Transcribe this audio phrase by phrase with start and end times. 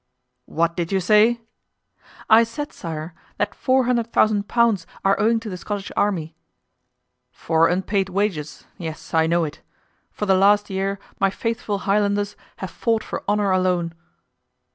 [0.47, 1.41] "What did you say?"
[2.27, 6.35] "I said, sire, that four hundred thousand pounds are owing to the Scottish army."
[7.29, 9.61] "For unpaid wages; yes, I know it.
[10.11, 13.93] For the last year my faithful Highlanders have fought for honor alone."